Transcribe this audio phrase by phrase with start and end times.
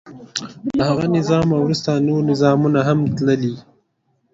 [0.77, 3.53] له هغه نظام وروسته نور نظامونه هم تللي.